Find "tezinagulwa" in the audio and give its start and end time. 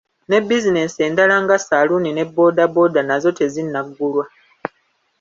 3.37-4.25